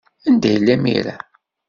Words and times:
Anda 0.27 0.49
yella 0.51 0.73
imir-a? 0.75 1.15